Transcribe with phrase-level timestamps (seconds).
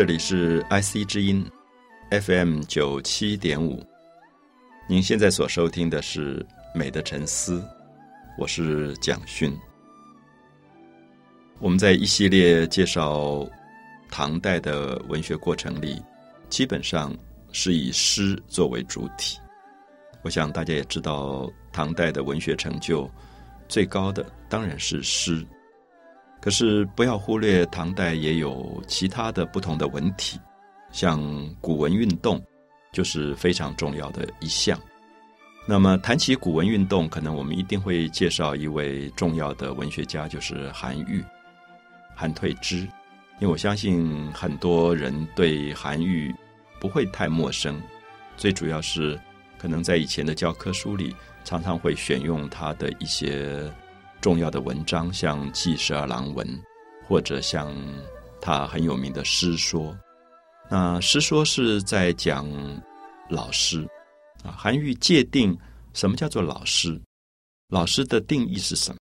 [0.00, 1.44] 这里是 IC 之音
[2.10, 3.86] FM 九七点五，
[4.88, 6.38] 您现在所收听的是
[6.74, 7.58] 《美的沉思》，
[8.38, 9.54] 我是蒋勋。
[11.58, 13.46] 我们在一系列介绍
[14.08, 16.02] 唐代的文学过程里，
[16.48, 17.14] 基本上
[17.52, 19.38] 是以诗作为主体。
[20.22, 23.06] 我想大家也知道，唐代的文学成就
[23.68, 25.46] 最高的当然是诗。
[26.40, 30.40] 可是不要忽略，唐代也有其他的不同的文体，
[30.90, 31.20] 像
[31.60, 32.42] 古文运动，
[32.92, 34.80] 就是非常重要的一项。
[35.66, 41.22] 那么谈起古文运动，可能我们一定会介绍一位重要的文学家，就是韩愈、
[42.16, 42.78] 韩退之。
[43.38, 46.34] 因为我相信很多人对韩愈
[46.80, 47.78] 不会太陌生，
[48.38, 49.20] 最主要是
[49.58, 53.70] 可能在以前的教科书里常常会选用他的一些。
[54.20, 56.46] 重要的文章，像《记十二郎文》，
[57.06, 57.74] 或者像
[58.40, 59.96] 他很有名的诗说。
[60.70, 62.46] 那诗说是在讲
[63.30, 63.82] 老师
[64.44, 64.52] 啊。
[64.52, 65.56] 韩愈界定
[65.94, 67.00] 什么叫做老师，
[67.68, 68.98] 老师的定义是什么？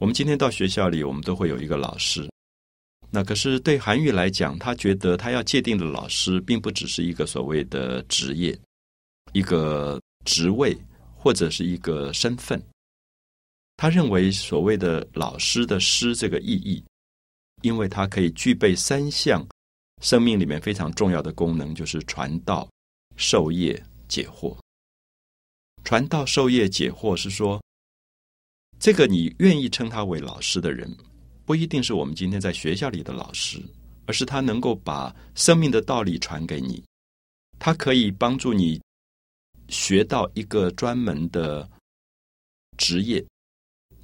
[0.00, 2.28] 我们今天到学校里，我们都会有一个老师。
[3.10, 8.56] 那可是对韩愈来讲，他觉得他要界定的老师，并不只是一个所谓的职业、
[9.32, 10.76] 一个职位
[11.16, 12.62] 或者是一个身份。
[13.76, 16.82] 他认为所谓的老师的师这个意义，
[17.62, 19.46] 因为它可以具备三项
[20.02, 22.68] 生命里面非常重要的功能，就是传道、
[23.16, 24.56] 授业、解惑。
[25.84, 27.62] 传道授业解惑是说，
[28.80, 30.90] 这个你愿意称他为老师的人，
[31.44, 33.62] 不一定是我们今天在学校里的老师，
[34.06, 36.82] 而是他能够把生命的道理传给你，
[37.58, 38.80] 他可以帮助你
[39.68, 41.68] 学到一个专门的
[42.78, 43.24] 职业。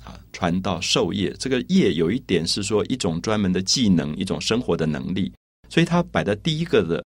[0.05, 5.33] 啊，传道授业，这个业有一点是说一种专门的技能，一种生活的能力。
[5.69, 7.05] 所以他摆在第一个的，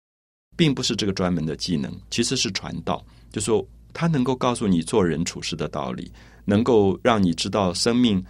[0.57, 6.13] 并不是这个专门的技能，其实是传道，就说他能够告诉你做人处事的道理，
[6.45, 8.25] 能够让你知道生命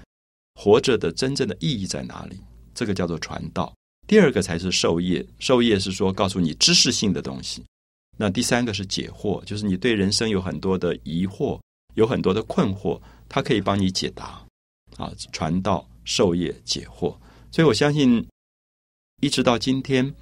[0.54, 2.36] 活着的真正的意义在哪里。
[2.74, 3.72] 这个叫做传道。
[4.06, 7.62] 第二个才是授业，授业是说告诉你知识性的东西。
[8.16, 11.60] 那第三个是解惑，就是你对人生有很多的疑惑，
[11.94, 14.42] 有很多的困惑，他可以帮你解答。
[14.96, 17.16] 啊，传道授业解惑，
[17.50, 18.26] 所以我相信，
[19.20, 20.14] 一直到今天，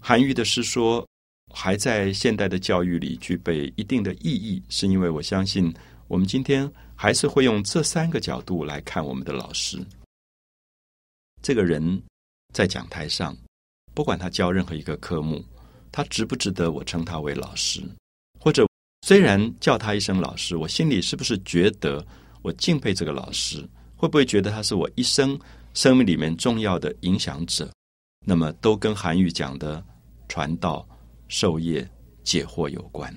[0.00, 1.06] 韩愈的诗说
[1.52, 5.72] 还在现代的教育里具备一定的意义，是因为我相信
[6.08, 9.78] 我们今天还是会用这三个角度来看我们的老师。
[11.42, 12.02] 这个人
[12.54, 13.36] 在讲台上，
[13.92, 15.44] 不管他教任何一个科目，
[15.92, 17.82] 他值不值得我称他为老师？
[18.40, 18.66] 或者
[19.02, 22.04] 虽然叫他一声老师，我心里是不是觉得？
[22.44, 23.66] 我敬佩这个老师，
[23.96, 25.38] 会不会觉得他是我一生
[25.72, 27.72] 生命里面重要的影响者？
[28.26, 29.82] 那么都跟韩愈讲的
[30.28, 30.86] 传道
[31.26, 31.88] 授业
[32.22, 33.10] 解惑有关。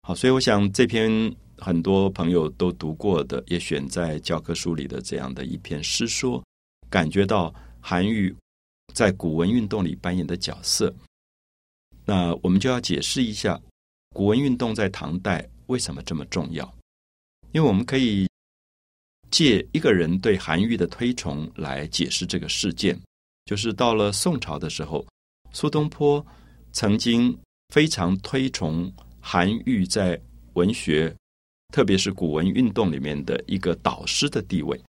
[0.00, 6.42] 好，所以我想这篇很多朋友都读过的，也选在教科书里的这样的一篇诗说，
[6.88, 8.34] 感觉到韩愈
[8.94, 10.94] 在古文运动里扮演的角色。
[12.06, 13.60] 那我们就要解释一下，
[14.14, 16.64] 古文运动在唐代为什么这么重要？
[17.52, 18.26] 因为我们可以。
[19.30, 22.98] 借一个人对韩愈的推崇来解释这个事件，
[23.44, 25.06] 就是到了宋朝的时候，
[25.52, 26.24] 苏东坡
[26.72, 27.36] 曾经
[27.68, 30.20] 非常推崇韩愈在
[30.54, 31.14] 文学，
[31.72, 34.80] 特别是古文运动里面的一个导师的地位。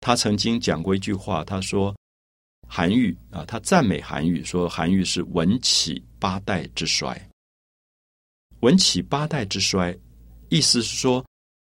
[0.00, 1.94] 他曾经讲过一句话，他说
[2.68, 7.16] ：“韩愈啊，他赞美韩愈，说韩愈是文起八代之衰。
[8.60, 9.96] 文起八代之衰，
[10.48, 11.24] 意思是说。”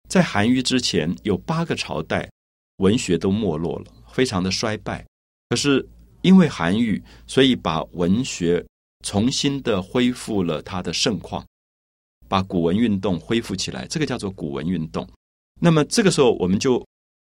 [0.09, 2.27] 在韩愈之前，有八个朝代，
[2.77, 5.05] 文学都没落了，非常的衰败。
[5.49, 5.87] 可是
[6.23, 8.65] 因为韩愈，所以把文学
[9.05, 11.45] 重新的恢复了它的盛况，
[12.27, 15.07] 把古文运动恢复起来，这个叫做古文运动。
[15.61, 16.83] 那么这个时候，我们就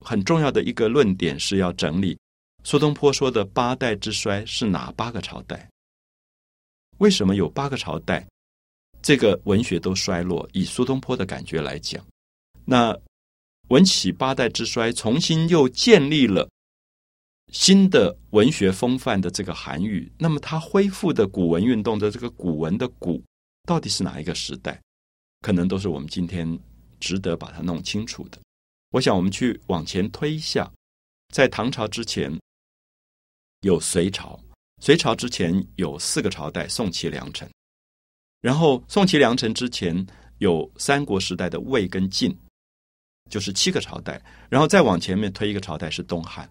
[0.06, 2.16] 很重要的一个论点是要整理
[2.62, 5.68] 苏东坡说的八代之衰是哪八个朝代？
[6.98, 8.24] 为什么有八个朝代，
[9.02, 10.48] 这个文学都衰落？
[10.52, 12.04] 以苏东坡的感觉来讲。
[12.70, 12.94] 那
[13.68, 16.46] 文起八代之衰，重新又建立了
[17.50, 23.24] 新的文学风范的这个韩愈，那么他恢复的古文运动的这个古文的古，
[23.64, 24.78] 到底是哪一个时代？
[25.40, 26.46] 可能都是我们今天
[27.00, 28.38] 值得把它弄清楚的。
[28.90, 30.70] 我想我们去往前推一下，
[31.32, 32.30] 在唐朝之前
[33.62, 34.38] 有隋朝，
[34.82, 37.48] 隋朝之前有四个朝代：宋、齐、梁、陈。
[38.42, 40.06] 然后宋、齐、梁、陈之前
[40.36, 42.36] 有三国时代的魏跟晋。
[43.28, 46.48] 就是七个朝代，然后再往前面推一个朝代是东汉，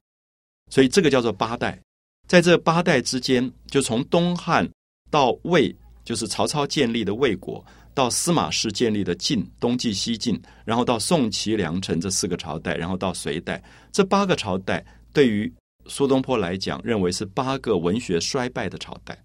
[0.70, 1.80] 所以这个叫做八代。
[2.28, 4.70] 在这八代之间，就从东汉
[5.10, 15.52] 到魏，就是曹操建立的魏国，到司马氏建立的晋，东晋、西晋，然后到宋、齐、梁、陈这四个朝代，然后到隋代，这八个朝代对于
[15.86, 19.18] 苏东坡来讲，认为是八个文学衰败的朝代。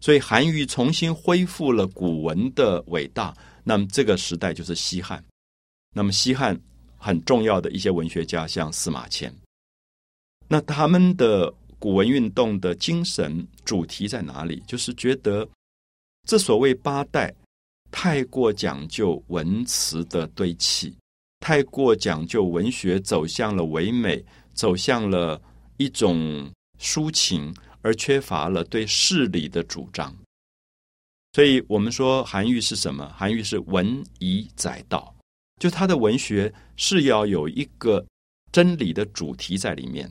[0.00, 3.34] 所以韩愈重新恢复了古文的伟大，
[3.64, 5.22] 那么这个时代就是西汉。
[5.94, 6.58] 那么西汉
[7.00, 9.34] 很重要的一些文学家，像司马迁，
[10.46, 11.52] 那他们的。
[11.82, 14.62] 古文运动的精神主题在哪里？
[14.66, 15.48] 就是觉得
[16.28, 17.34] 这所谓八代
[17.90, 20.94] 太过讲究文词的堆砌，
[21.40, 24.22] 太过讲究文学走向了唯美，
[24.52, 25.40] 走向了
[25.78, 27.50] 一种抒情，
[27.80, 30.14] 而缺乏了对事理的主张。
[31.32, 33.10] 所以我们说韩愈是什么？
[33.16, 35.14] 韩愈是文以载道，
[35.60, 38.04] 就他的文学是要有一个
[38.50, 40.10] 真理的主题在里面。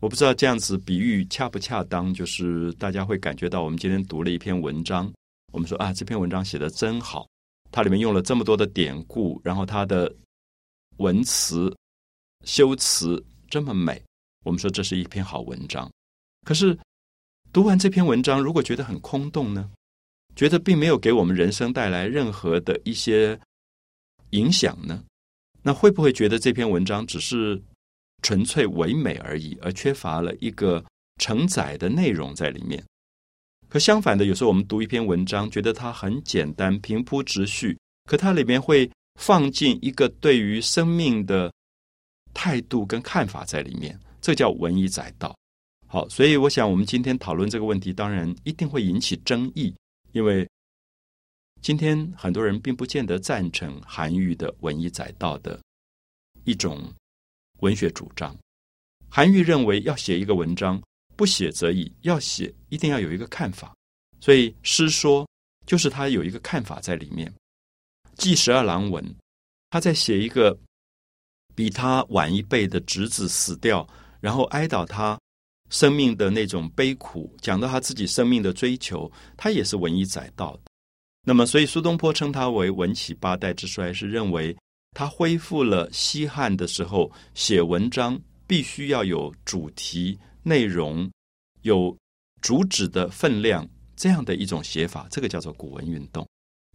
[0.00, 5.12] 我不知道这样子比喻恰不恰当，就是大家会感觉到，我们今天读了一篇文章，
[5.52, 7.28] 我们说啊，这篇文章写的真好，
[7.70, 10.10] 它里面用了这么多的典故，然后它的
[10.96, 11.76] 文词
[12.46, 14.02] 修辞这么美，
[14.44, 15.90] 我们说这是一篇好文章。
[16.46, 16.78] 可是
[17.52, 19.68] 读完这篇文章，如果觉得很空洞呢？
[20.36, 23.38] 觉得并没有给我们人生带来任何的一些
[24.30, 25.04] 影响呢？
[25.62, 27.62] 那会不会觉得这篇文章只是？
[28.22, 30.84] 纯粹唯美而已，而缺乏了一个
[31.16, 32.84] 承载的内容在里面。
[33.66, 41.50] 可相反的，有时候我们读一篇文章，觉得它很简单、平铺直叙，可它里面会放进一个对于生命的
[42.34, 45.34] 态度跟看法在里面，这叫文以载道。
[45.86, 49.74] 好，所以我想我们今天讨论这个问题，当然一定会引起争议，
[50.12, 50.46] 因为
[51.60, 55.60] 今天很多人并不见得赞成韩愈的文以载道的
[56.44, 56.92] 一种。
[57.60, 58.34] 文学主张，
[59.10, 60.82] 韩愈认为要写一个文章，
[61.14, 63.76] 不写则已，要写一定要有一个看法。
[64.18, 65.28] 所以诗说
[65.66, 67.30] 就是他有一个看法在里面。
[68.14, 69.14] 记十二郎文，
[69.68, 70.58] 他在写一个
[71.54, 73.86] 比他晚一辈的侄子死掉，
[74.22, 75.20] 然后哀悼他
[75.68, 80.69] 生命的那种悲苦，讲到他自己生命的追求，他也是文以载道的。
[81.26, 84.56] 那么，所以苏东坡称他为文起八代之衰，是认为。
[84.92, 91.08] 他恢复了西汉的时候写文章必须要有主题内容，
[91.62, 91.96] 有
[92.42, 93.64] 主旨的分量
[93.94, 96.26] 这样的一种写法，这个叫做古文运动。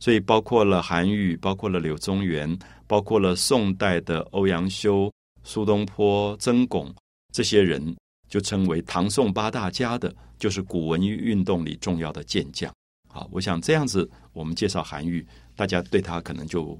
[0.01, 2.57] 所以包括了韩愈，包括了柳宗元，
[2.87, 5.11] 包括了宋代的欧阳修、
[5.43, 6.95] 苏东坡、曾巩
[7.33, 7.93] 这些人，
[8.29, 12.73] 就称为唐宋八大家的，就是古文运动里重要的健将。
[13.15, 15.25] 好，我想这样子我们介绍韩愈，
[15.55, 16.77] 大家对他可能就。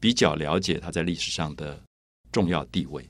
[0.00, 1.76] 比较了解他在历史上的
[2.30, 3.04] 重要地位。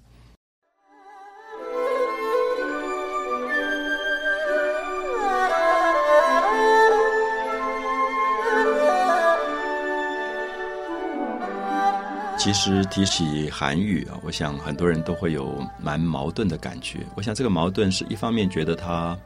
[12.39, 17.01] 其实提起韩愈啊，我想很多人都会有蛮矛盾的感觉。
[17.17, 19.19] 我想这个矛盾是一方面觉得他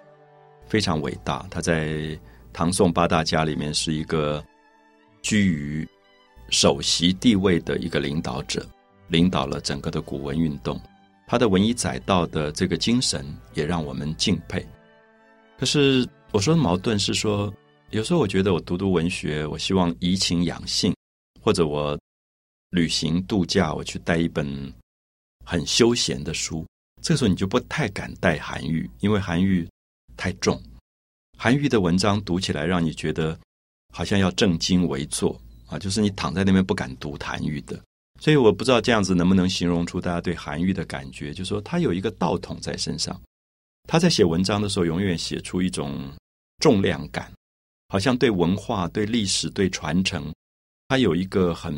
[0.66, 2.18] 非常伟大，他在
[2.52, 4.44] 唐宋八大家里面是一个
[5.22, 5.88] 居于。
[6.50, 8.68] 首席地位的一个领导者，
[9.08, 10.78] 领导了整个的古文运动，
[11.26, 14.62] 他的文以载道的这个精神也让我们敬佩。
[15.58, 17.50] 可是我说的矛盾是说，
[17.88, 20.94] 有时候我觉得我读读文学，我希望怡情养性，
[21.40, 21.98] 或者我
[22.68, 24.70] 旅行度假，我去带一本
[25.46, 26.66] 很休闲的书，
[27.00, 29.66] 这个时候你就不太敢带韩愈，因为韩愈
[30.18, 30.62] 太重，
[31.42, 33.36] 韩愈的文章读起来让你觉得
[33.92, 35.36] 好像要正襟危坐。
[35.66, 37.82] 啊，就是你躺在那边不敢读韩愈的，
[38.20, 43.20] 所以我不知道这样子能不能形容出大家对韩愈的感觉，就是说他有一个道统在身上，
[43.88, 46.12] 他在写文章的时候永远写出一种
[46.58, 47.32] 重量感，
[47.88, 50.32] 好像对文化、对历史、对传承，
[50.86, 51.74] 他有一个很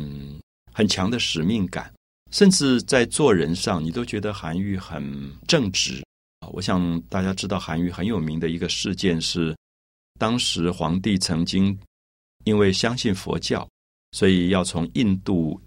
[0.73, 1.91] 很强的使命感，
[2.29, 6.03] 甚至在做人上，你都觉得韩愈很正直
[6.53, 9.55] 我想大家知道韩愈很有名的一个事件是，
[10.19, 11.77] 当时皇帝曾经
[12.43, 13.67] 因为相信佛教。
[14.11, 15.59] 所以要从印度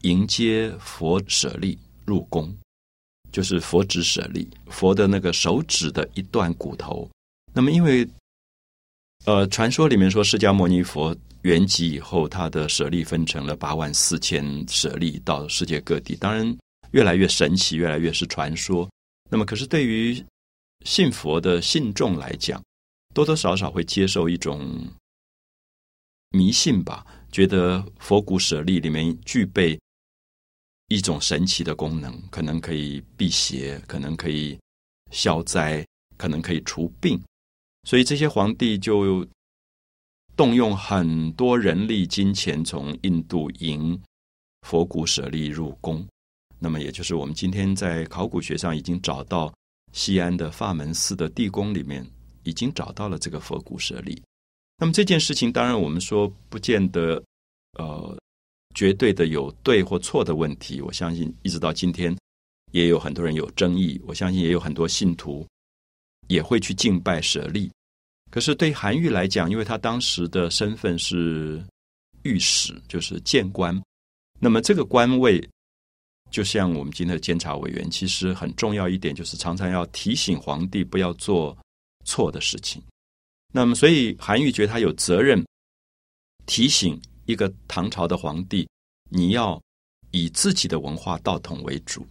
[0.00, 2.56] 迎接佛舍利入宫，
[3.30, 7.06] 就是佛指舍利，佛的那个手指的一段骨头。
[7.52, 8.08] 那么，因为
[9.26, 16.16] 呃，传说里面说，释迦牟尼佛圆寂以后，他的舍利分成了八万四千舍利到世界各地。
[16.16, 16.56] 当然，
[16.92, 18.88] 越来越神奇，越来越是传说。
[19.28, 20.24] 那么，可是对于
[20.84, 22.62] 信佛的信众来讲，
[23.14, 24.86] 多多少少会接受一种
[26.30, 27.04] 迷信吧。
[27.32, 29.78] 觉得佛骨舍利里面具备
[30.88, 34.58] 一种神奇的功能，可能可以辟邪，可能可以
[35.10, 35.84] 消灾，
[36.16, 37.20] 可能可以除病，
[37.82, 39.26] 所以这些皇帝就
[40.36, 44.00] 动用很多人力、金钱，从印度迎
[44.62, 46.06] 佛骨舍利入宫。
[46.58, 49.52] 那么，也就是我们今天在考古学上已经找到
[49.92, 52.06] 西安的法门寺的地宫里面，
[52.44, 54.20] 已经找到了这个佛骨舍利。
[54.78, 57.22] 那么这件事情，当然我们说不见得
[57.78, 58.16] 呃
[58.74, 60.80] 绝对的有对或错的问题。
[60.80, 62.16] 我相信一直到今天，
[62.72, 64.00] 也有很多人有争议。
[64.06, 65.46] 我相信也有很多信徒
[66.28, 67.70] 也会去敬拜舍利。
[68.30, 71.64] 可是对韩愈来讲，因为他当时的身份是
[72.22, 73.80] 御史，就是谏官，
[74.40, 75.42] 那么这个官位
[76.30, 81.56] 就像我们今天的监察委员，其实很重要一点就是常常要提醒皇帝不要做
[82.04, 82.82] 错的事情。
[83.52, 85.42] 那么，所以韩愈觉得他有责任
[86.44, 88.68] 提醒一个唐朝的皇帝，
[89.10, 89.60] 你要
[90.10, 92.06] 以自己的文化道统为主，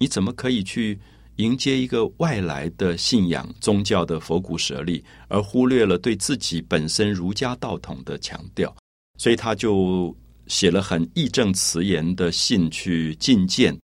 [0.00, 0.98] 你怎么可以去
[1.36, 8.74] 迎接一个外来的信仰宗教的佛骨舍利，而忽略了对自己本身儒家道统的强调？
[9.18, 10.16] 所以他就
[10.48, 13.78] 写了很义正辞严的信去进谏，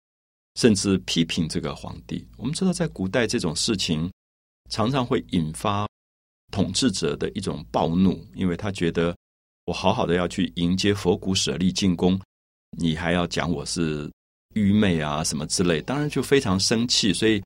[0.56, 2.26] 甚至批评这个皇帝。
[2.38, 4.10] 我们知道，在古代这种事情
[4.70, 5.88] 常常会引发。
[6.52, 9.16] 统治者的一种暴怒，因为他觉得
[9.68, 12.20] 我好好的要去迎接佛骨舍利进宫，
[12.78, 14.12] 你还要讲我是
[14.54, 17.14] 愚昧啊什么之类，当然就非常生气。
[17.14, 17.42] 所以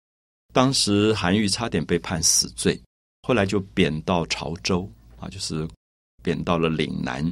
[0.52, 2.82] 当时韩愈差点被判死罪，
[3.22, 5.70] 后来就贬到潮州啊，就是
[6.24, 7.32] 贬到了岭南。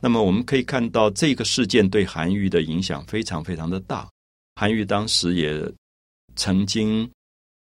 [0.00, 4.08] 那么我们可以看到这个事件对韩愈的影响非常非常的大。
[4.56, 5.72] 韩愈当时也
[6.36, 7.08] 曾经。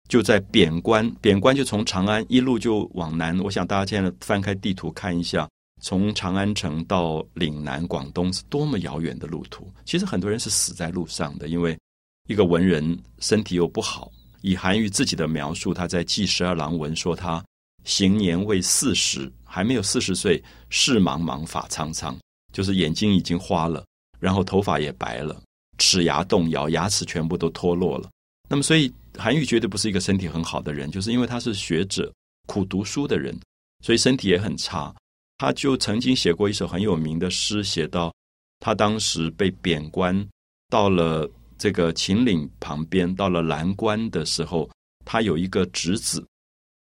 [0.08, 3.38] 就在贬官，贬官就从长安一路就往南。
[3.38, 5.48] 我想大家现在翻开地图看一下，
[5.80, 9.72] 从长安城到岭南广东是多么遥远的路途。
[9.84, 11.78] 其实很多人是死在路上的，因为
[12.26, 14.10] 一个文人身体又不好。
[14.42, 17.40] 以韩愈自己的描述，他在《记十二郎文》说他
[17.84, 22.16] 行年未四十，还没有四十岁，视茫茫，发苍苍，
[22.52, 23.84] 就是眼睛已经花了，
[24.20, 25.42] 然后头发也白了，
[25.78, 28.08] 齿牙动摇，牙齿全部都脱落了。
[28.48, 28.92] 那么所以。
[29.18, 32.10] 韩愈绝对不是一个身体很好的人，就是因为他是学者、
[32.46, 33.36] 苦读书的人，
[33.84, 34.94] 所以身体也很差。
[35.36, 38.14] 他就曾经写过一首很有名的诗，写到
[38.60, 40.24] 他当时被贬官
[40.68, 41.28] 到了
[41.58, 44.70] 这个秦岭旁边，到了蓝关的时候，
[45.04, 46.24] 他有一个侄子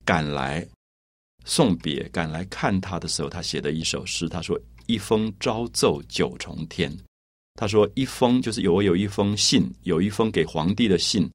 [0.03, 0.67] 赶来
[1.47, 6.95] 送别，赶来看他的时候，他写的一首诗，他说：“一封朝奏九重天。”
[7.55, 11.27] 他说：“一封就是有我有一封信，有一封给皇帝的信。”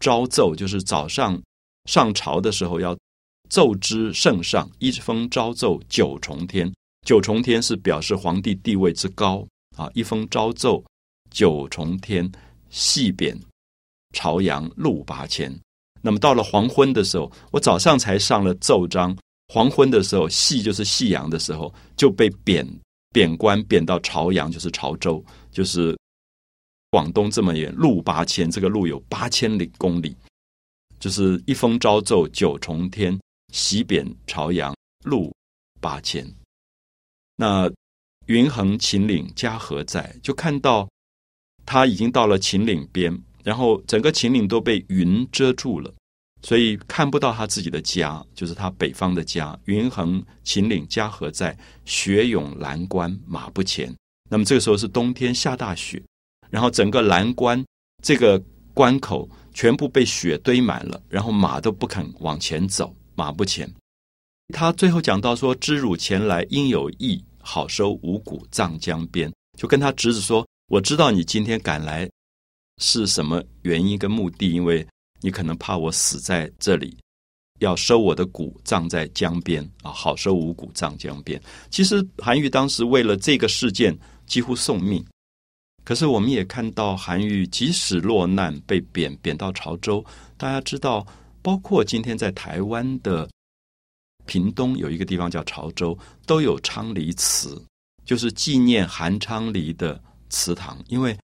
[0.00, 1.40] 朝奏就是早上
[1.86, 2.96] 上朝的时候要
[3.50, 6.72] 奏之圣上，一封朝奏九重天。
[7.04, 9.44] 九重天是表示皇帝地位之高
[9.76, 9.90] 啊！
[9.92, 10.82] 一封朝奏
[11.30, 12.30] 九重天，
[12.70, 13.36] 细贬
[14.14, 15.52] 朝阳路八千。
[16.00, 19.16] 那么到了黄昏的时候，我早上才上了奏章，
[19.52, 22.66] 黄昏的时候，夕就是夕阳的时候，就被贬
[23.12, 25.94] 贬官，贬到朝阳，就是潮州，就是。
[26.90, 30.14] 广东这么远，路八千，这个路有八千里公里，
[31.00, 33.18] 就是一封朝奏九重天，
[33.50, 35.34] 喜贬朝阳路
[35.80, 36.22] 八千。
[37.36, 37.72] 那
[38.26, 40.14] 云横秦岭家何在？
[40.22, 40.86] 就看到
[41.64, 45.90] 他已经到了秦岭边，然后整个秦岭都被云遮住了，
[46.42, 49.58] 所以看不到他自己的家，就是他北方的家。
[49.66, 51.56] 云横秦岭家何在？
[51.84, 53.94] 雪涌蓝关马不前。
[54.28, 56.02] 那么这个时候是冬天，下大雪。
[56.50, 57.64] 然后整个蓝关
[58.02, 58.42] 这个
[58.74, 63.72] 关口全部被雪堆满了，然后马都不肯往前走，马不前。
[64.52, 72.08] 他最后讲到说：“知汝前来应有意，好收五谷葬江边。”就跟他侄子说：“我知道你今天赶来
[72.82, 74.86] 是什么原因跟目的，因为
[75.22, 76.94] 你可能怕我死在这里，
[77.60, 85.02] 要收我的骨葬在江边啊，好收五谷葬江边。”其实韩愈当时为了这个事件几乎送命。
[85.84, 90.04] 可是我们也看到，韩愈即使落难被贬贬到潮州，
[90.36, 91.04] 大家知道，
[91.40, 93.28] 包括今天在台湾的
[94.26, 97.60] 屏东有一个地方叫潮州，都有昌黎祠，
[98.04, 100.00] 就是纪念韩昌黎的
[100.30, 100.78] 祠堂。
[100.86, 101.18] 因为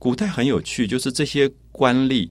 [0.00, 2.28] 古代很有趣，就是这些官吏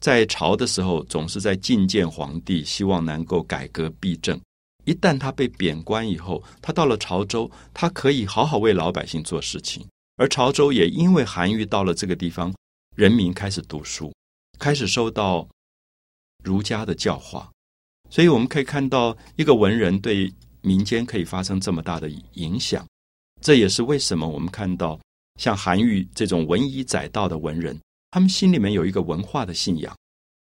[0.00, 4.40] 在朝的时候，总是在觐见皇帝，希望能够改革弊政。
[4.86, 9.86] 一旦他被贬官以后，他到了潮州，他可以好好为老百姓做事情。
[10.16, 12.52] 而潮州也因为韩愈到了这个地方，
[12.96, 14.12] 人民开始读书，
[14.58, 15.46] 开始受到
[16.42, 17.50] 儒家的教化，
[18.08, 22.86] 所以我们可以看到一个文人对民间可以发生这么大的影响。
[23.42, 24.98] 这也是为什么我们看到
[25.38, 27.78] 像韩愈这种文以载道的文人，
[28.10, 29.96] 他们心里面有一个文化的信仰，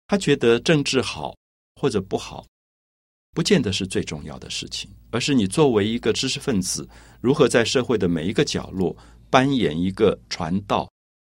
[0.07, 1.35] 他觉得政治好，
[1.75, 2.45] 或者不好，
[3.31, 6.88] 不见得是最重要的事情，而是你作为一个知识分子，
[7.21, 8.95] 如何在社会的每一个角落
[9.29, 10.89] 扮演一个传道、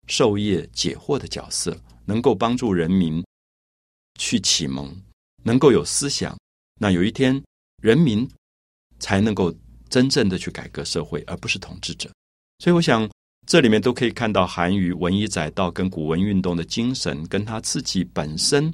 [0.09, 3.25] 授业解惑的角色，能够帮助人民
[4.19, 4.93] 去启蒙，
[5.45, 6.37] 能够有思想。
[6.81, 7.41] 那有一天，
[7.81, 8.29] 人民
[8.99, 9.55] 才能够
[9.89, 12.11] 真正的去改革社会，而不是统治者。
[12.59, 13.09] 所以，我想
[13.47, 18.73] 这里面都可以看到韩愈文以载道跟古文运动的精神，跟他自己本身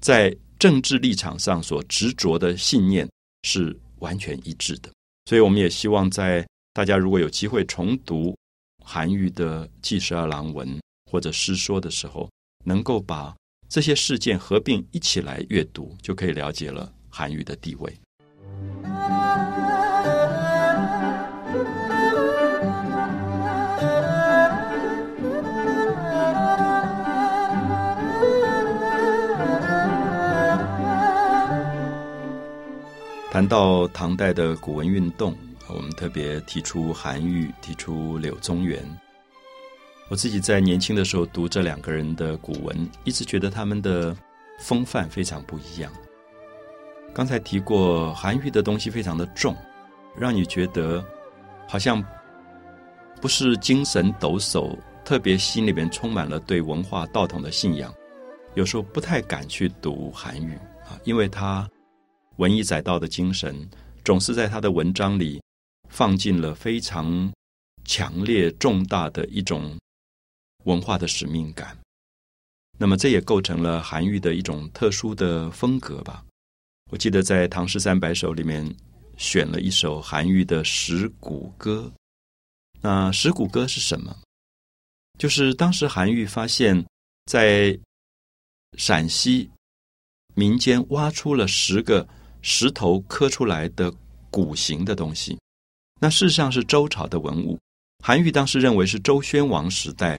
[0.00, 0.36] 在。
[0.60, 3.08] 政治立场上所执着的信念
[3.44, 4.90] 是完全一致的，
[5.24, 8.36] 所以我们也希望在大家如果有机会重读
[8.84, 10.68] 韩愈的《记十二郎文》
[11.10, 12.28] 或者诗说的时候，
[12.66, 13.34] 能够把
[13.70, 17.98] 这些事件合并一起来阅读，就可以了解了韩愈的地位。
[33.40, 35.34] 谈到唐代的古文运动，
[35.66, 38.84] 我们特别提出韩愈，提出柳宗元。
[40.10, 44.14] 我自己在年轻的时候读这两个人的古文，一直觉得他们的
[44.58, 45.90] 风范非常不一样。
[47.14, 49.56] 刚才提过，韩愈的东西非常的重，
[50.14, 51.02] 让你觉得
[51.66, 52.04] 好像
[53.22, 57.90] 不是精神抖擞，特别心里面充满了对文化道统的信仰，
[58.52, 61.66] 有时候不太敢去读韩愈啊，因为他。
[62.40, 63.68] 文艺载道的精神，
[64.02, 65.42] 总是在他的文章里
[65.90, 67.30] 放进了非常
[67.84, 69.78] 强烈、重大的一种
[70.64, 71.76] 文化的使命感。
[72.78, 76.24] 那么，这也构成了韩愈的一种特殊的风格吧。
[76.90, 78.74] 我记得在《唐诗三百首》里面
[79.18, 81.92] 选了一首韩愈的《石鼓歌》。
[82.80, 84.16] 那《石鼓歌》是什么？
[85.18, 86.82] 就是当时韩愈发现，
[87.26, 87.78] 在
[88.78, 89.50] 陕西
[90.34, 92.08] 民间挖出了十个。
[92.42, 93.92] 石头刻出来的
[94.30, 95.38] 鼓形的东西，
[96.00, 97.58] 那事实上是周朝的文物。
[98.02, 100.18] 韩愈当时认为是周宣王时代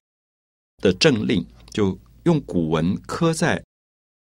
[0.78, 3.64] 的政令，就用古文刻在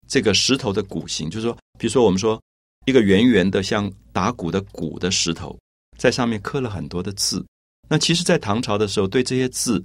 [0.08, 2.40] 这个石头的鼓形，就是说，比如说我们说
[2.86, 5.58] 一个圆圆的像打鼓的鼓的石头，
[5.98, 7.44] 在上面刻了很多的字。
[7.88, 9.84] 那其实，在唐朝的时候，对这些字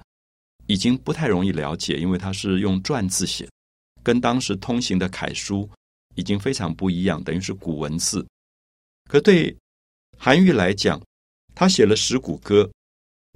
[0.67, 3.49] 已经不太容易了解，因为它是用篆字写，
[4.01, 5.69] 跟当时通行的楷书。
[6.17, 8.27] 已经非常不一样，等于是古文字。
[9.09, 9.55] 可对
[10.17, 11.01] 韩愈来讲，
[11.55, 12.63] 他写了《石鼓歌》，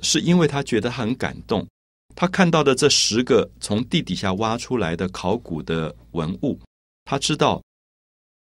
[0.03, 1.65] 是因为他觉得很感动。
[2.13, 6.59] 他看到的这十个从地底下挖出来的考古的文物，
[7.05, 7.63] 他知道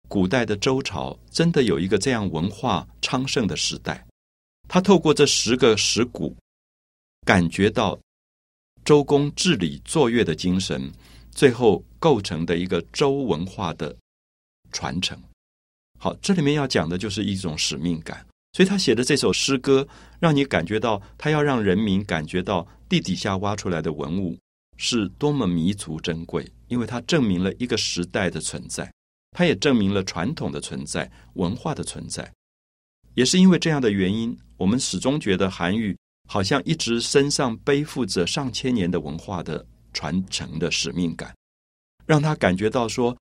[0.08, 4.06] 古代的周朝真的有一个这样文化昌盛的时代。
[4.68, 6.34] 他透过这十个石鼓，
[7.26, 7.98] 感觉到
[8.84, 10.90] 周公治理作乐的精神，
[11.30, 13.94] 最后构成的一个周文化的。
[14.70, 15.20] 传承，
[15.98, 19.86] 好，这里面要讲的就是一种使命感，所以他写的这首诗歌，
[20.20, 24.38] 让你感觉到他要让人民感觉到地底下挖出来的文物
[24.76, 28.92] 是多么弥足珍贵，因为它证明了一个时代的存在，
[29.32, 32.30] 它也证明了传统的存在、文化的存在。
[33.14, 35.96] 也是因为这样的原因，我们始终觉得韩愈
[36.28, 41.34] 好像一直身上背负着上千年的文化的传承的使命感，
[42.06, 43.16] 让他感觉到说。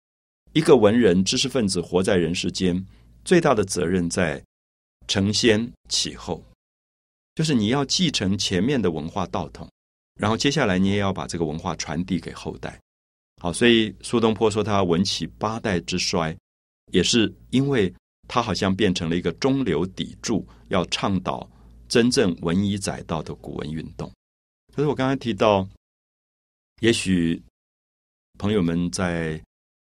[0.53, 2.85] 一个文人、知识分子活在人世间，
[3.25, 4.41] 最大的责任在
[5.07, 6.43] 承先启后，
[7.33, 9.67] 就是你要继承前面的文化道统，
[10.13, 12.79] 然后接下来你也要把这个文化传递给后代。
[13.41, 16.37] 好，所以苏东坡说他文起八代之衰，
[16.91, 17.91] 也是因为
[18.27, 21.49] 他好像变成了一个中流砥柱，要倡导
[21.89, 24.11] 真正文以载道的古文运动。
[24.75, 25.67] 可是我刚才提到，
[26.81, 27.41] 也许
[28.37, 29.41] 朋友们在。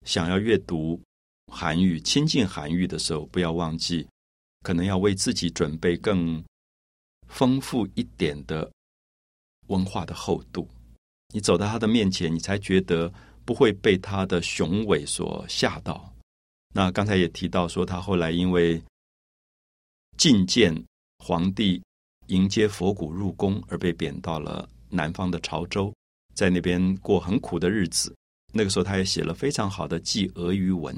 [0.06, 1.00] 想要阅读
[1.48, 4.08] 韩愈、亲近韩愈的时候，不要忘记，
[4.62, 6.44] 可能要为自己准备更
[7.28, 8.72] 丰富一点的
[9.68, 10.68] 文化的厚度。
[11.34, 13.12] 你走到他的面前，你才觉得
[13.46, 16.14] 不会被他的雄伟所吓到。
[16.76, 18.82] 那刚才也提到说，他后来因为
[20.18, 20.76] 觐见
[21.20, 21.82] 皇帝、
[22.28, 25.94] 迎接佛骨入宫，而被贬到了南方的潮州，
[26.34, 28.16] 在那边过很苦的日子。
[28.56, 30.96] 那个时候，他也写了非常好的祭俄鱼文，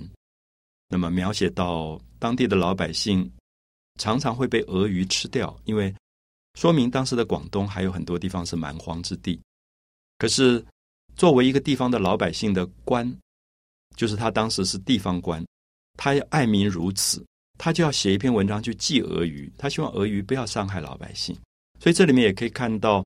[0.90, 3.32] 那么描写到当地的老百姓
[3.98, 5.96] 常常会被鹅鱼吃掉，因为
[6.60, 9.40] 说明当时的广东还有很多地方是蛮荒之地。
[10.18, 10.64] 可是
[11.16, 13.10] 作为一个地方的老百姓的官，
[13.96, 15.42] 就是他当时是地方官，
[15.98, 17.26] 他要爱民如此，
[17.58, 21.34] 他就要写一篇文章去祭俄鱼，他希望俄鱼不要伤害老百姓。
[21.80, 23.02] 所以这里面也可以看到。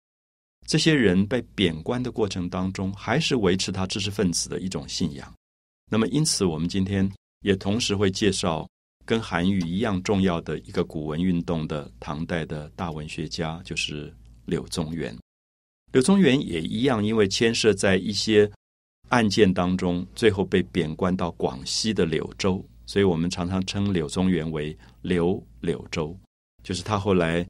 [0.67, 5.34] 这些人被贬官的过程当中，还是维持他知识分子的一种信仰。
[5.91, 7.10] 那么，因此我们今天
[7.41, 8.67] 也同时会介绍
[9.06, 14.13] 跟韩愈一样重要的一个古文运动的唐代的大文学家，就是
[14.45, 15.17] 柳宗元。
[15.91, 18.50] 柳宗元也一样，因为牵涉在一些
[19.08, 26.15] 案件当中，最后被贬官到广西的柳州，所以我们常常称柳宗元为柳柳州，
[26.62, 27.43] 就是他后来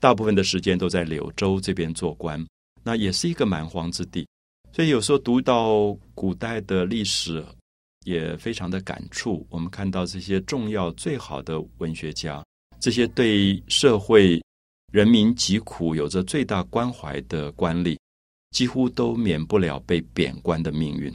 [0.00, 2.44] 大部分的时间都在柳州这边做官，
[2.82, 4.26] 那也是一个蛮荒之地。
[4.72, 7.44] 所以有时候读到古代的历史，
[8.04, 9.46] 也非常的感触。
[9.50, 12.44] 我们看到这些重要、最好的文学家，
[12.80, 14.40] 这些对社会。
[14.92, 17.98] 人民疾苦有着最大关怀的官吏，
[18.52, 21.12] 几乎都免不了被贬官的命运，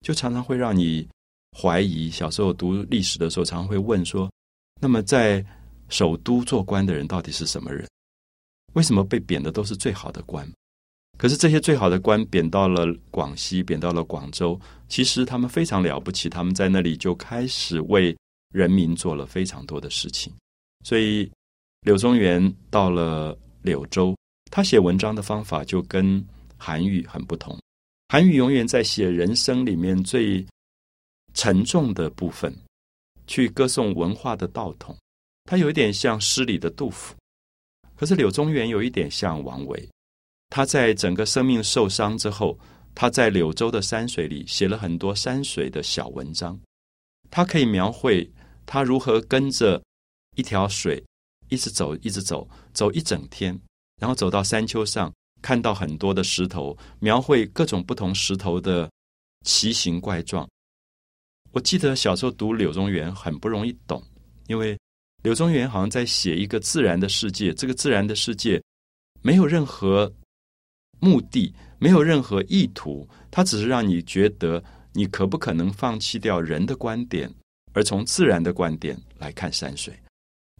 [0.00, 1.06] 就常常会让你
[1.56, 2.10] 怀疑。
[2.10, 4.28] 小时候读历史的时候，常常会问说：
[4.80, 5.44] 那么在
[5.88, 7.86] 首都做官的人到底是什么人？
[8.76, 10.50] 为什么被贬的都是最好的官？
[11.18, 14.58] 可是这些最好的官贬到了广西，贬到了广州，
[14.88, 18.16] 其实他们非常了不起，他们在那里就开始为
[18.54, 20.32] 人民做了非常多的事情，
[20.84, 21.30] 所以。
[21.82, 24.16] 柳宗元到了柳州，
[24.50, 27.56] 他写文章的方法就跟韩愈很不同。
[28.08, 30.44] 韩愈永远在写人生里面最
[31.32, 32.52] 沉重的部分，
[33.28, 34.96] 去歌颂文化的道统。
[35.44, 37.14] 他有一点像诗里的杜甫，
[37.96, 39.88] 可是柳宗元有一点像王维。
[40.50, 42.58] 他在整个生命受伤之后，
[42.94, 46.58] 他在柳州的山水里写了很多山水的小文章。
[47.30, 48.30] 他可以描绘
[48.64, 49.82] 他如何跟着
[50.36, 51.02] 一条水。
[51.48, 53.56] 一直走，一直走，走一整天，
[54.00, 58.90] 然后走到山丘上，看到很多的石头，描绘各种不同石头的
[59.44, 60.48] 奇形怪状。
[61.52, 64.02] 我记得小时候读柳宗元很不容易懂，
[64.48, 64.76] 因为
[65.22, 68.62] 柳宗元好像在写一个自然的世界，这个自然的世界
[69.22, 70.12] 没有任何
[71.00, 77.32] 目的，没有任何意图，它只是让你觉得你可不可能放弃掉人的观点，
[77.72, 79.92] 而从自然的观点来看山水。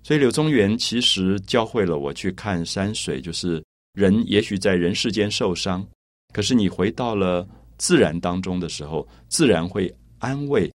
[0.03, 3.63] 所以柳宗元其实教会了我去看山水，就是
[3.95, 5.87] 人也许在人世间受伤，
[6.33, 10.71] 可是你回到了自然当中的时候，自然会安慰、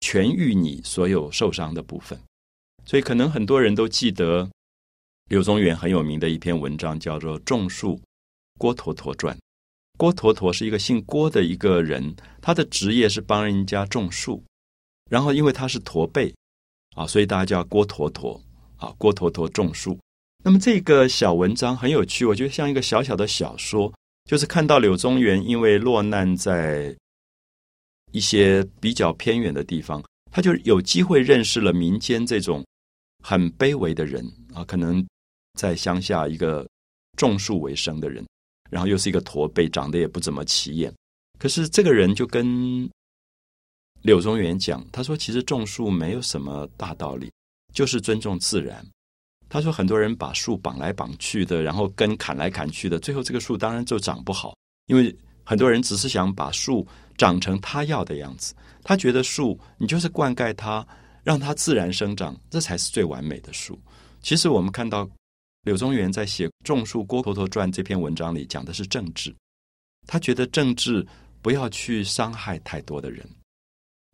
[0.00, 2.18] 痊愈你所有受伤的部分。
[2.84, 4.50] 所以可能很多人都记得
[5.28, 8.00] 柳宗元很有名的一篇文章，叫做《种树
[8.58, 9.36] 郭橐驼传》。
[9.96, 14.42] 郭橐驼是一个姓郭的一个人，他的职业是帮人家种树，
[15.10, 16.34] 然后因为他是驼背
[16.96, 18.40] 啊，所以大家叫郭橐驼。
[18.76, 19.96] 啊，郭橐驼种树。
[20.42, 26.96] 那么这个小文章很有趣，我觉得像一个小小的小说，就是看到柳宗元因为落难在
[28.10, 32.64] 一些比较偏远的地方，他就有机会认识了民间这种
[33.22, 35.04] 很卑微的人啊，可能
[35.58, 36.68] 在乡下一个
[37.16, 38.26] 种树为生的人，
[38.70, 40.92] 然后又是一个驼背，长得也不怎么起眼。
[41.38, 42.88] 可是这个人就跟
[44.02, 47.30] 柳宗元讲，他说：“其实种树没有什么大道理。”
[47.72, 48.84] 就是尊重自然。
[49.48, 54.54] 他说，很多人把树绑来绑去的，然后根砍来砍去的，最后这个树当然就长不好。
[54.86, 58.54] 因为很多人只是想把树长成他要的样子。
[58.82, 60.86] 他觉得树，你就是灌溉它，
[61.22, 63.80] 让它自然生长，这才是最完美的树。
[64.22, 65.08] 其实我们看到
[65.62, 69.34] 柳宗元在写《种树郭橐驼传》这篇文章里讲的是政治。
[70.06, 71.06] 他觉得政治
[71.40, 73.28] 不要去伤害太多的人，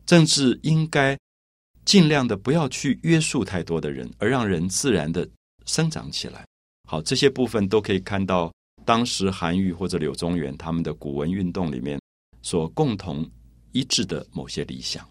[0.05, 1.17] 政治应该。
[1.85, 5.27] 尽量的不要去约束太多的人，而让人自然的
[5.65, 6.45] 生长起来。
[6.87, 8.53] 好，这些部分都可以看到
[8.85, 11.99] 当时韩愈或者柳宗元他们的古文运动里面
[12.43, 13.27] 所共同
[13.71, 15.09] 一致的某些理想。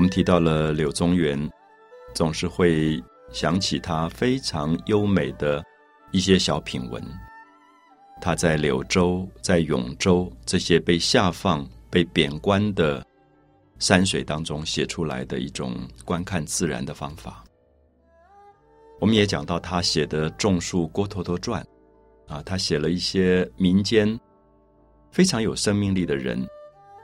[0.00, 1.38] 我们提到了柳宗元，
[2.14, 2.98] 总是会。
[3.32, 5.62] 想起他非常优美的
[6.10, 7.00] 一些小品文，
[8.20, 13.06] 他在柳州、在永州这些被下放、被贬官的
[13.78, 17.44] 山水当中写出来的一种观看自然的方法。
[18.98, 21.64] 我们也讲到他写的《种树郭橐驼传》，
[22.34, 24.18] 啊，他写了一些民间
[25.12, 26.44] 非常有生命力的人，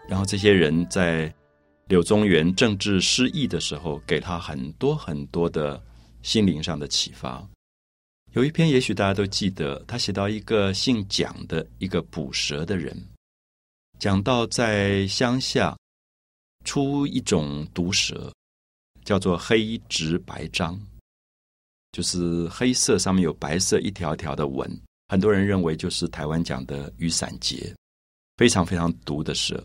[0.08, 1.32] 然后这些人在
[1.86, 5.82] 柳宗元政治失意的时候，给他很多很多的。
[6.22, 7.48] 心灵上的启发，
[8.32, 13.00] 有一篇也许大家都记得，他写到一个姓蒋的一个捕蛇的人，
[14.00, 15.78] 讲到在乡下
[16.64, 18.32] 出一种毒蛇，
[19.04, 20.76] 叫做黑直白章，
[21.92, 24.68] 就是黑色上面有白色一条条的纹，
[25.06, 27.72] 很多人认为就是台湾讲的雨伞节，
[28.36, 29.64] 非常非常毒的蛇。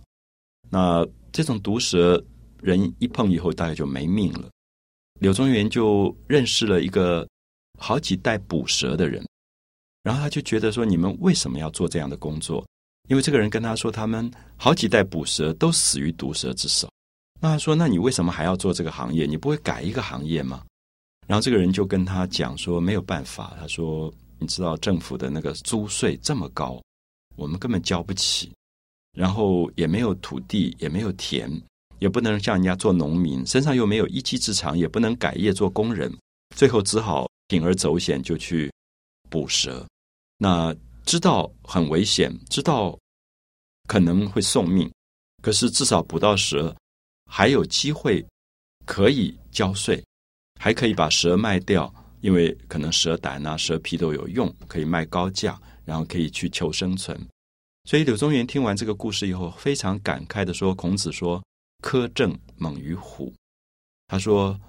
[0.70, 2.24] 那这种毒蛇
[2.62, 4.50] 人一碰以后，大概就没命了。
[5.20, 7.28] 柳宗元就认识了一个
[7.78, 9.26] 好几代捕蛇的人，
[10.04, 12.65] 然后他就觉得说：“你们为什么要做这样的工作？”
[13.10, 16.89] 因为这个人跟他说：“他们好几代捕蛇都死于毒蛇之手。”
[17.39, 19.26] 那他说：“那你为什么还要做这个行业？
[19.26, 20.63] 你不会改一个行业吗？”
[21.28, 26.82] 然后这个人就跟他讲说：“没有办法。”他说：“你知道政府的那个租税这么高，
[27.36, 28.52] 我们根本交不起。
[29.13, 31.50] 然后也没有土地，也没有田，
[32.00, 36.12] 也不能像人家做农民，身上又没有一技之长，也不能改业做工人。
[36.56, 38.71] 最后只好铤而走险，就去
[39.30, 39.86] 捕蛇。
[40.38, 42.97] 那知道很危险，知道
[43.88, 44.91] 可能会送命，
[45.41, 46.76] 可是至少捕到蛇。”
[47.34, 48.26] 还有机会
[48.86, 50.04] 可以交税，
[50.60, 57.17] 还可以把蛇卖掉，因为可能蛇胆啊、蛇皮都有用，可以卖高价，然后可以去求生存。
[57.86, 61.44] 所以柳宗元听完这个故事以后，非常感慨的说：“孔子说，
[61.82, 63.34] 苛政猛于虎。
[64.08, 64.60] 他说，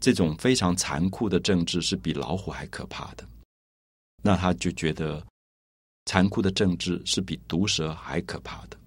[0.00, 3.28] 这种非常残酷的政治是比老虎还可怕的。
[4.22, 5.24] 那他就觉得，
[6.06, 8.78] 残酷的政治是比毒蛇还可怕的。”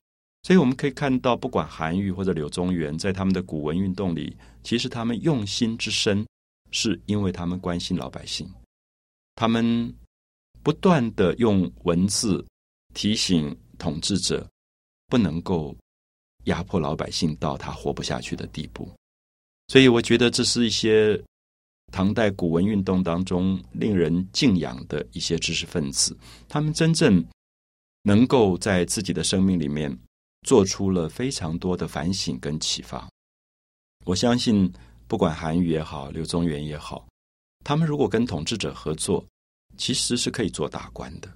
[0.43, 6.25] 所以我们可以看到，不管韩愈或者柳宗元，在他们的古文运动里，其实他们用心之深，
[6.71, 8.51] 是因为他们关心老百姓，
[9.35, 9.93] 他们
[10.63, 12.43] 不断的用文字
[12.93, 14.47] 提醒统治者，
[15.07, 15.75] 不能够
[16.45, 18.89] 压迫老百姓到他活不下去的地步。
[19.67, 21.21] 所以，我觉得这是一些
[21.91, 27.25] 唐代古文运动当中令人敬仰的一些知识分子，他们真正
[28.03, 29.97] 能够在自己的生命里面。
[30.47, 33.07] 做出了非常多的反省跟启发。
[34.05, 34.73] 我相信，
[35.07, 37.07] 不管韩愈也好，刘宗元也好，
[37.63, 39.23] 他们如果跟统治者合作，
[39.77, 41.31] 其实是可以做大官的。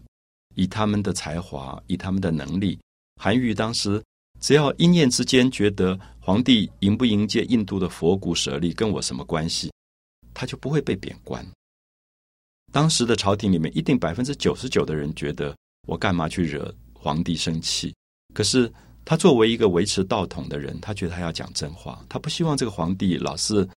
[0.55, 2.79] 以他们的才华，以他们的能力，
[3.21, 4.03] 韩愈当时
[4.39, 9.71] 只要一念之间觉得皇帝迎不迎接印度的佛骨舍利跟我什么关系，
[10.33, 11.45] 他就不会被贬官。
[12.71, 15.55] 当时的朝廷里面，一定百分之九十九的人觉得
[15.87, 17.93] 我干嘛去惹皇帝生气？
[18.33, 18.71] 可是。
[19.07, 23.69] 他作为一个维持道统的人，他觉得他要讲真话，他不希望这个皇帝老是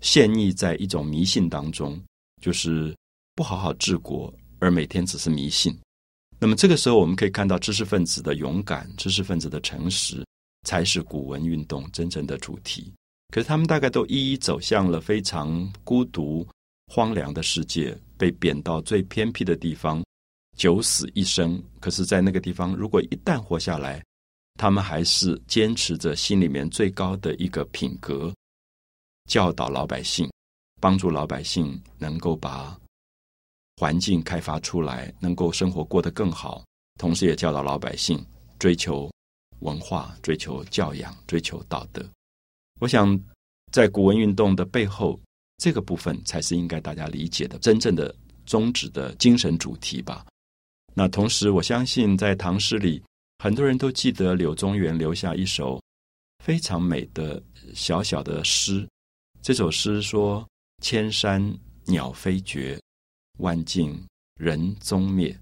[0.00, 2.02] 陷溺在一种迷信当中，
[2.40, 2.96] 就是
[3.34, 5.78] 不好好治国，而每天只是迷信。
[6.44, 10.22] 那么这个时候，我们可以看到知识分子的勇敢，知识分子的诚实，
[10.66, 12.92] 才是古文运动真正的主题。
[13.32, 16.46] 可是他们大概都一一走向了非常孤独、
[16.88, 20.04] 荒凉的世界，被贬到最偏僻的地方，
[20.54, 21.58] 九死一生。
[21.80, 24.04] 可是，在那个地方，如果一旦活下来，
[24.60, 28.30] 他们还是坚持着心里面最高的一个品格，
[29.30, 30.30] 教导老百姓，
[30.78, 32.78] 帮助老百姓能够把
[33.76, 36.64] 环境开发出来，能够生活过得更好。
[36.98, 38.24] 同时，也教导老百姓
[38.58, 39.10] 追求
[39.60, 42.04] 文化、追求教养、追求道德。
[42.80, 43.18] 我想，
[43.72, 45.18] 在古文运动的背后，
[45.58, 48.14] 这个部分才是应该大家理解的真正的
[48.46, 50.24] 宗旨的精神主题吧。
[50.94, 53.02] 那同时，我相信在唐诗里。
[53.42, 55.82] 很多人都记得柳宗元留下一首
[56.42, 57.42] 非常美的
[57.74, 58.88] 小小的诗。
[59.42, 60.46] 这首诗说
[60.80, 62.80] ：“千山鸟飞绝，
[63.38, 64.00] 万径
[64.36, 65.36] 人踪灭。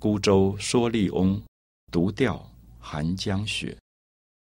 [0.00, 1.42] 孤舟蓑笠翁，
[1.90, 3.76] 独钓寒江雪。”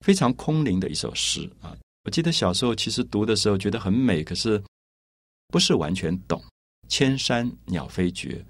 [0.04, 1.76] 非常空灵的一首诗啊！
[2.04, 4.62] 我记得小时候其实读的时候觉得很美，可是
[5.48, 6.42] 不是完全懂。
[6.88, 8.44] 千山鸟飞绝，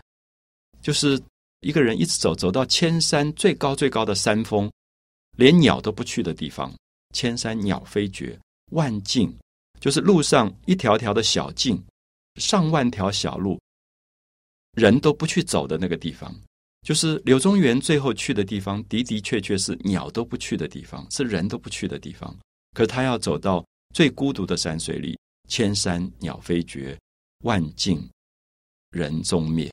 [0.83, 1.23] 就是。
[1.61, 4.71] 一个人一直走，走到千山最高最高的山峰，
[5.39, 6.71] 连鸟都不去的地方，
[7.15, 8.39] 千山鸟飞绝，
[8.73, 9.35] 万径
[9.81, 11.83] 就是路上一条条的小径，
[12.35, 13.59] 上万条小路，
[14.75, 16.35] 人都不去走的那个地方，
[16.83, 22.37] 就是柳宗元最后去的地方，的的确确是鸟都不去的地方，是人都不去的地方。
[22.75, 25.17] 可他要走到最孤独的山水里，
[25.49, 26.99] 千山鸟飞绝，
[27.45, 28.07] 万径
[28.91, 29.71] 人踪灭。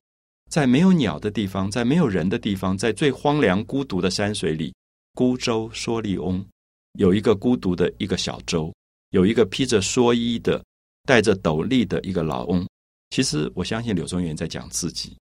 [0.49, 4.73] 在没有鸟的地方，在没有人的地方，在最荒凉孤独的山水里，
[5.13, 6.45] 孤舟蓑笠翁，
[6.99, 8.71] 有一个孤独的一个小舟，
[9.09, 10.63] 有一个披着蓑衣的、
[11.03, 12.67] 戴着斗笠的一个老翁。
[13.11, 15.15] 其实，我相信柳宗元在讲自己。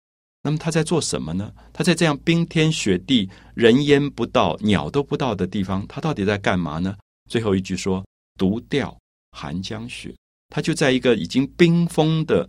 [0.43, 1.53] 那么他在做什么呢？
[1.73, 6.97] 他在这样冰天雪地、人烟不到、鸟都不到的地方，他到底在干嘛呢？
[7.29, 8.05] 最后一句说
[8.39, 8.97] ：“独钓
[9.33, 10.15] 寒江雪。”
[10.49, 12.49] 他就在一个已经冰封的。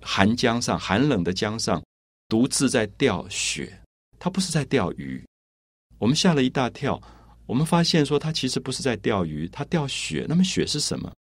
[0.00, 1.82] 寒江上，寒冷的江上，
[2.28, 3.80] 独自在钓雪。
[4.18, 5.24] 他不是在钓鱼。
[5.98, 7.00] 我们吓了一大跳。
[7.46, 10.26] 我们发现说，他其实不是在钓鱼，他钓雪。
[10.28, 11.12] 那么雪是什么？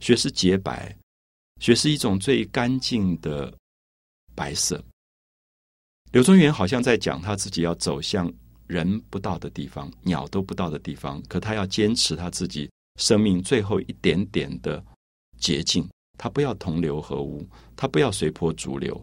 [0.00, 0.94] 雪是洁白，
[1.58, 3.52] 雪是一种最干净的
[4.34, 4.82] 白色。
[6.12, 8.32] 柳宗元好像在讲他自己要走向
[8.66, 14.82] 人不到的地方，鸟都不到的地方，可他要坚持他自己生命最后一点点的
[15.38, 19.00] 捷径，他不要同流合污，他不要随波逐流，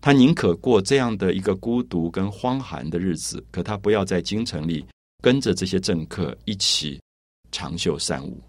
[0.00, 4.84] 他宁可过这样的一个孤独跟荒寒的日子，可他不要在京城里
[5.22, 7.00] 跟着这些政客一起
[7.50, 8.40] 长袖善舞。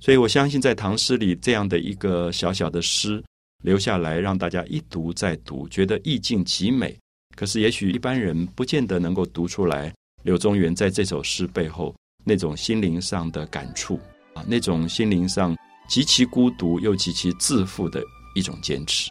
[0.00, 3.22] 所以我相信，在唐诗里这样的一个小小的诗
[3.62, 6.96] 留下来，让大家一读再读，觉得意境极美。
[7.36, 9.92] 可是，也许一般人不见得能够读出来。
[10.24, 14.00] 柳宗元在这首诗背后那种心灵上的感触
[14.34, 15.56] 啊，那种心灵上
[15.88, 18.02] 极其孤独又极其自负的
[18.34, 19.10] 一种坚持。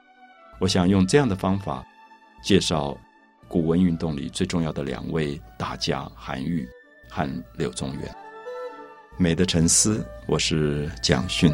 [0.59, 1.85] 我想用这样的方法
[2.43, 2.97] 介绍
[3.47, 6.67] 古文运动里最重要的两位大家韩愈
[7.09, 8.22] 和柳宗元。
[9.17, 11.51] 美的沉思，我是蒋勋。